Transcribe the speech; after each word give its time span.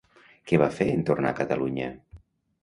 Què 0.51 0.57
va 0.61 0.69
fer 0.77 0.87
en 0.93 1.03
tornar 1.09 1.35
a 1.35 1.39
Catalunya? 1.41 1.93